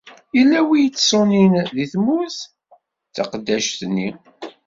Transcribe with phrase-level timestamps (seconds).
[0.37, 2.39] Yella wi d-iṣunin deg tewwurt,
[3.09, 4.09] d taqeddact-nni.